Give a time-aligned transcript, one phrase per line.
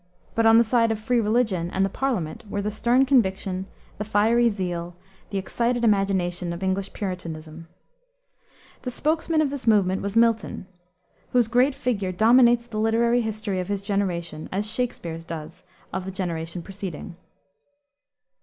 [0.33, 3.67] But on the side of free religion and the Parliament were the stern conviction,
[3.99, 4.95] the fiery zeal,
[5.29, 7.67] the excited imagination of English Puritanism.
[8.81, 10.65] The spokesman of this movement was Milton,
[11.33, 16.09] whose great figure dominates the literary history of his generation, as Shakspere's does of the
[16.11, 17.15] generation preceding.